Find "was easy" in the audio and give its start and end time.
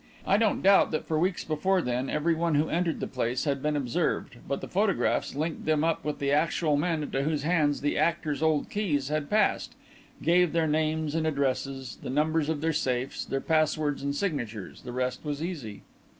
15.23-15.83